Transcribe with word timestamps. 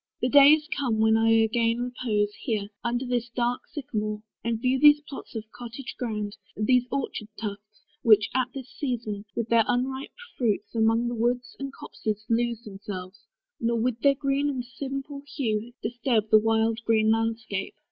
The 0.19 0.29
day 0.29 0.53
is 0.53 0.67
come 0.75 0.97
when 0.97 1.15
I 1.15 1.29
again 1.29 1.77
repose 1.79 2.33
Here, 2.33 2.69
under 2.83 3.05
this 3.05 3.29
dark 3.29 3.67
sycamore, 3.71 4.23
and 4.43 4.59
view 4.59 4.79
These 4.79 5.01
plots 5.01 5.35
of 5.35 5.43
cottage 5.51 5.93
ground, 5.95 6.35
these 6.57 6.87
orchard 6.91 7.27
tufts, 7.39 7.83
Which, 8.01 8.27
at 8.33 8.47
this 8.51 8.67
season, 8.75 9.25
with 9.35 9.49
their 9.49 9.63
unripe 9.67 10.15
fruits, 10.39 10.73
Among 10.73 11.07
the 11.07 11.13
woods 11.13 11.55
and 11.59 11.71
copses 11.71 12.25
lose 12.29 12.63
themselves, 12.63 13.27
Nor, 13.59 13.79
with 13.79 13.99
their 13.99 14.15
green 14.15 14.49
and 14.49 14.65
simple 14.65 15.21
hue, 15.35 15.71
disturb 15.83 16.31
The 16.31 16.39
wild 16.39 16.79
green 16.83 17.11
landscape. 17.11 17.75